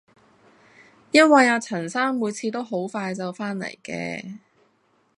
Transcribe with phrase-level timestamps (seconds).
[1.11, 4.39] 因為阿陳生每次都好快就返嚟嘅